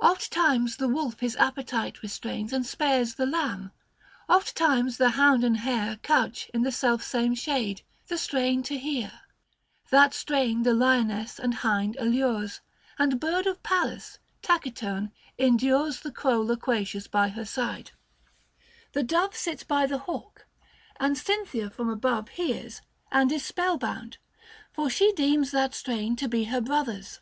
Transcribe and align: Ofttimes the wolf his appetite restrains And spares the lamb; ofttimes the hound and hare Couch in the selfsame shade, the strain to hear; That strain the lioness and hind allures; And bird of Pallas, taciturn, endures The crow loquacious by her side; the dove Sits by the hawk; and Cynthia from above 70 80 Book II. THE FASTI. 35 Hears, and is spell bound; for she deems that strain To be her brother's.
Ofttimes 0.00 0.78
the 0.78 0.88
wolf 0.88 1.20
his 1.20 1.36
appetite 1.36 2.00
restrains 2.02 2.54
And 2.54 2.64
spares 2.64 3.16
the 3.16 3.26
lamb; 3.26 3.70
ofttimes 4.30 4.96
the 4.96 5.10
hound 5.10 5.44
and 5.44 5.58
hare 5.58 5.96
Couch 5.96 6.50
in 6.54 6.62
the 6.62 6.72
selfsame 6.72 7.34
shade, 7.34 7.82
the 8.06 8.16
strain 8.16 8.62
to 8.62 8.78
hear; 8.78 9.12
That 9.90 10.14
strain 10.14 10.62
the 10.62 10.72
lioness 10.72 11.38
and 11.38 11.52
hind 11.56 11.96
allures; 12.00 12.62
And 12.98 13.20
bird 13.20 13.46
of 13.46 13.62
Pallas, 13.62 14.18
taciturn, 14.40 15.12
endures 15.38 16.00
The 16.00 16.10
crow 16.12 16.40
loquacious 16.40 17.06
by 17.06 17.28
her 17.28 17.44
side; 17.44 17.90
the 18.92 19.02
dove 19.02 19.36
Sits 19.36 19.64
by 19.64 19.84
the 19.84 19.98
hawk; 19.98 20.46
and 20.98 21.18
Cynthia 21.18 21.68
from 21.68 21.90
above 21.90 22.28
70 22.28 22.32
80 22.32 22.32
Book 22.32 22.38
II. 22.38 22.46
THE 22.46 22.70
FASTI. 22.70 22.72
35 22.72 22.82
Hears, 23.12 23.20
and 23.20 23.32
is 23.32 23.44
spell 23.44 23.76
bound; 23.76 24.18
for 24.72 24.88
she 24.88 25.12
deems 25.12 25.50
that 25.50 25.74
strain 25.74 26.16
To 26.16 26.26
be 26.26 26.44
her 26.44 26.62
brother's. 26.62 27.20